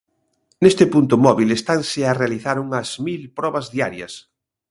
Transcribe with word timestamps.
Neste 0.63 0.83
punto 0.93 1.15
móbil 1.25 1.49
estanse 1.57 2.01
a 2.05 2.17
realizar 2.21 2.57
unhas 2.65 2.89
mil 3.07 3.21
probas 3.37 3.65
diarias. 3.75 4.13